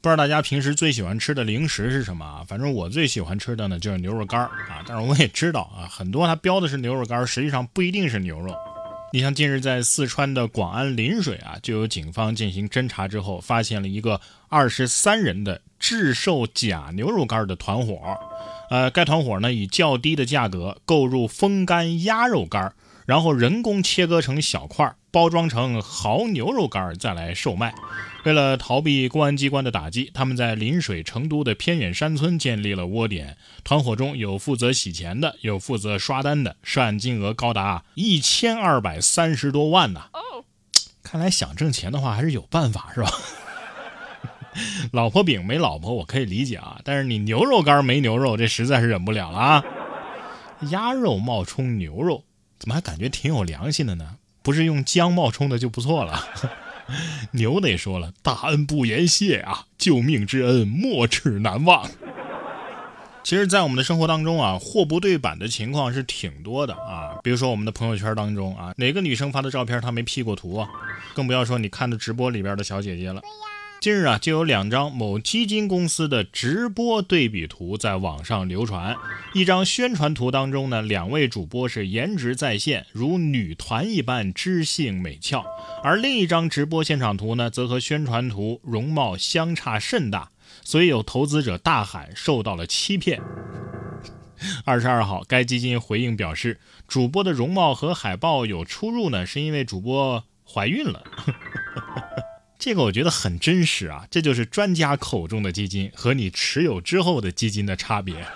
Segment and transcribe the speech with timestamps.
[0.00, 2.44] 不知道大家平时最喜欢吃的零食是什么啊？
[2.46, 4.84] 反正我最喜欢吃的呢就是牛肉干啊。
[4.86, 8.54] 但是我也知道啊，很多它标的是牛肉干，实际上不一定是牛肉。
[9.12, 17.98] 你像近日在四川的广安邻水啊，就有警方进行侦查之后，发现了一个二十三人的制售假牛肉干的团伙。
[18.70, 22.72] 呃，该团伙呢以较低的价格购入风干鸭肉干。
[23.06, 27.72] 然后人工切割成小块，包装成蚝牛肉干再来售卖。
[28.26, 33.36] 为了逃避公安机关的打击，他们在临水成都的偏远山村建立了窝点。
[33.62, 40.06] 团伙中有负责洗钱的，有负责刷单的，涉案金额高达一千二百三十多万呢。
[41.04, 43.08] 看来想挣钱的话还是有办法，是吧？
[44.90, 49.64] 老婆饼没老婆我可以理解啊，但是你牛肉干没牛肉，这实在是忍不了了啊！
[50.72, 52.24] 鸭肉冒充牛肉。
[52.58, 54.16] 怎么还感觉挺有良心的呢？
[54.42, 56.26] 不是用姜冒充的就不错了。
[57.32, 61.88] 牛得说了，大恩不言谢啊，救命之恩没齿难忘。
[63.22, 67.18] 其实，在我们的生活当中啊，货不对版的情况是挺多的啊。
[67.24, 70.68] 比如说我们的朋友圈当中啊，哪个女生发的照片她没 P 过图啊？
[71.12, 73.20] 更不要说你看的直播里边的小姐姐了。
[73.78, 78.96] 近日啊，就有两张某基金公司的直播对比图在网上流传。
[79.32, 85.44] 一张宣传图当中呢，两位主播是颜值在线，如女团一般知性美俏；
[85.84, 90.30] 而另一张直播现场图呢，则和宣传图容貌相差甚大。
[90.64, 93.20] 所以有投资者大喊受到了欺骗。
[94.64, 101.04] 二十二号，该基金回应表示，主播的容貌和海报有出入呢，是因为主播怀孕了。
[102.58, 108.26] 这个我觉得很真实啊，这就是专家口中的基金和你持有之后的基金的差别。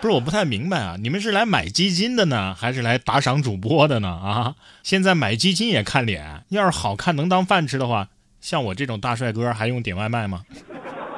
[0.00, 4.08] 不是我不太明白啊，你们是来买基金的呢，还是来打赏主播的呢？
[4.08, 8.08] 啊，现在买基金也看脸，要是好看能当饭吃的话，
[8.40, 10.44] 像我这种大帅哥还用点外卖吗？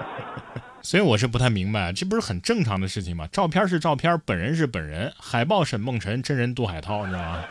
[0.82, 3.28] 所以我是不太明白，这不是很正常的事情吗？
[3.30, 7.44] 照片是照片，本人是本人，海报沈梦辰，真人杜海涛，你知道吗？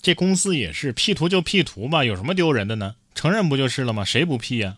[0.00, 2.94] 这公司也是 P 图就 P 图嘛，有什么丢人的呢？
[3.16, 4.04] 承认不就是了吗？
[4.04, 4.76] 谁不 P 呀？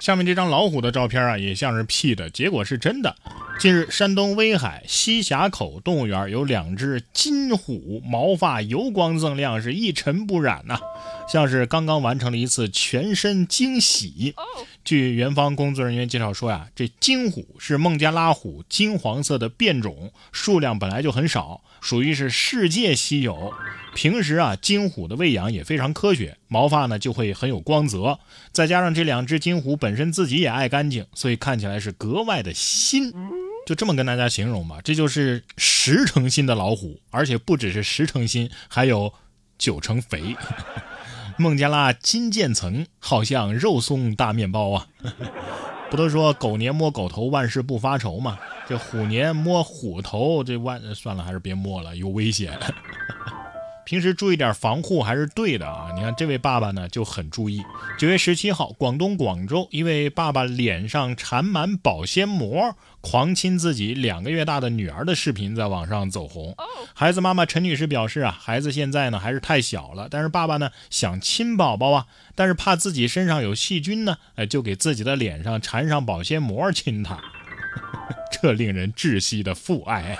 [0.00, 3.16] 下面这张老虎的照片啊，也像是 P 的，结果是真的。
[3.58, 10.78] 近日，山东威海西峡口动物园有两只金虎，毛发油光锃亮，是一尘不染呐，
[11.30, 14.34] 像是刚刚完成了一次全身惊洗。
[14.84, 21.62] 据园方工作人员介绍说呀，这金虎是孟加拉虎金黄色的变种，数量本来就很少。
[21.80, 23.54] 属于是世界稀有，
[23.94, 28.18] 平时啊金虎的喂养也非常科学，毛发呢就会很有光泽，
[28.52, 33.12] 再加上这两只金虎本身自己也爱干净，所以看起来是格外的新。
[33.66, 39.12] 就这么跟大家形容吧，这就是十成新的老虎，而且不只是十成新，还有
[39.58, 40.36] 九成肥。
[41.40, 44.86] 孟加拉金渐层好像肉松大面包啊！
[45.90, 48.38] 不都说狗年摸狗头，万事不发愁吗？
[48.68, 52.56] 这虎年摸虎头，这万算了，还是别摸了，有危险。
[53.90, 55.90] 平时注意点防护还是对的啊！
[55.96, 57.60] 你看这位爸爸呢就很注意。
[57.98, 66.54] 九月十七号，广东广州一位爸爸脸上缠满保鲜膜，狂亲自己两个月大的女儿的视频在网上走红。
[66.94, 77.18] 孩子妈妈陈女士表示啊，孩子现在呢还是太小了，但是爸爸呢想亲宝宝啊，但是怕自己身上有细菌呢，哎，就给自己的脸上缠上保鲜膜亲他。
[78.40, 80.16] 这令人窒息的父爱。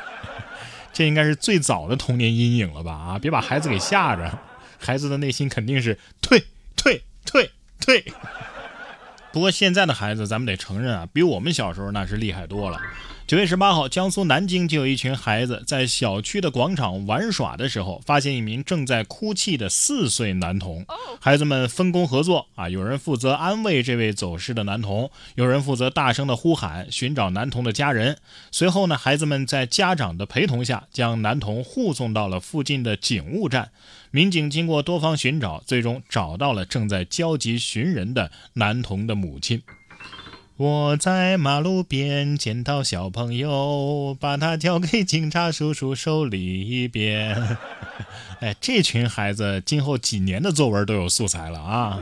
[1.01, 2.93] 这应该是最早的童年阴影了吧？
[2.93, 4.39] 啊，别把孩子给吓着，
[4.79, 6.45] 孩子的内心肯定是退
[6.77, 7.51] 退退
[7.81, 8.05] 退。
[9.33, 12.79] 不过现在的孩子，咱们得承认啊，比我们小时候那是厉害多了。
[13.31, 20.85] 九月十八号，江苏南京就有一群孩子在小区的广场玩耍的时候，发现一名正在哭泣的四岁男童。
[21.21, 28.19] 孩子们分工合作啊，有人负责安慰这位走失的男童，有人负责大声的呼喊寻找男童的家人。
[28.51, 33.71] 随后呢，孩子们在家长的陪同下，将男童护送到了附近的警务站。
[34.11, 39.63] 民警经过多方寻找，最终找到了正在焦急寻人的男童的母亲。
[40.61, 47.57] 我在马路边捡到小朋友，把他交给警察叔叔手里边。
[48.41, 51.99] 哎，这群孩子今后几年的作文都有素材了啊！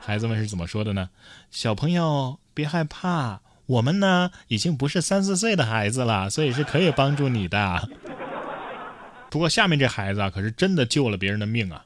[0.00, 1.10] 孩子们是怎么说的呢？
[1.52, 7.88] 小朋友别害怕，我们呢已经不是三四岁的孩子了，所以是可以帮助你的。
[9.30, 11.84] 不过下面这孩子啊，可是真的救了别人的命啊。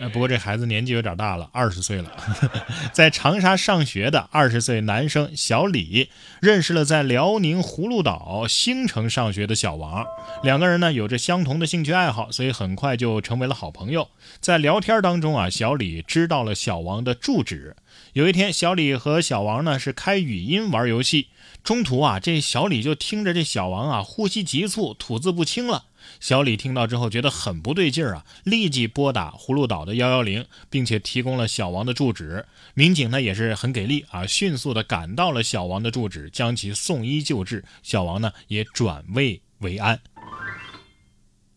[0.00, 2.12] 哎，不过这孩子年纪有点大了，二十岁了，
[2.92, 6.08] 在长沙上学的二十岁男生小李
[6.40, 10.06] 认识了在辽宁葫芦岛兴城上学的小王，
[10.42, 14.08] 两个人呢有着相同的兴趣爱好，所以很快就成为了好朋友。
[14.40, 17.74] 在聊天当中啊，小李知道了小王的住址。
[18.12, 21.26] 有一天，小李和小王呢是开语音玩游戏，
[21.64, 25.84] 中途啊，这小李就听着这小王啊呼吸急促、吐字不清了。
[26.20, 32.46] 小李听到之后觉得很不对劲儿啊，立即拨打葫芦岛的幺幺零，并且提供了小王的住址。
[32.74, 37.64] 民警呢也是很给力啊，迅速的赶到了小王的住址，将其送医救治。
[37.82, 40.00] 小王呢也转危为安。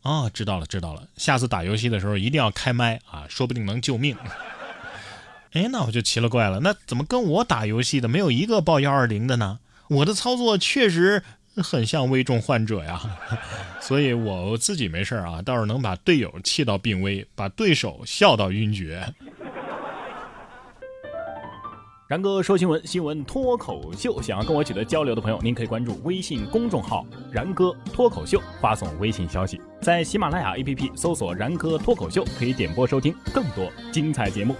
[0.03, 4.15] 哦，知道了知道了，下次打游戏的时候一定要开麦啊，说不定能救命。
[5.53, 9.59] 哎，那我就奇了怪了，那怎么跟我打游戏的没有一个报幺二零的呢？
[9.89, 11.23] 我的操作确实。
[11.57, 13.01] 很像危重患者呀，
[13.81, 19.05] 所以我自己没事啊，倒是能把队友气到病危，把对手笑到晕厥。
[22.07, 34.53] 然哥说新闻，新闻脱口秀，想要跟我取得交流的朋友，您可以关注微信公众号“然哥脱口秀”，发送微信消息，在喜马拉雅 APP 搜索“然哥脱口秀”，可以点播收听更多精彩节目。